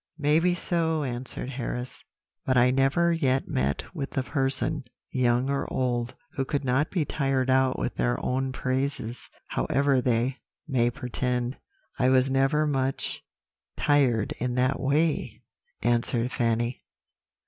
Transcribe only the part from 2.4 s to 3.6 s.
'but I never yet